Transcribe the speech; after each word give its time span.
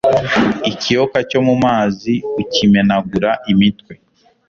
ikiyoka 0.71 1.17
cyo 1.29 1.39
mu 1.47 1.55
mazi 1.63 2.13
ukimenagura 2.41 3.31
imitwe 3.51 3.93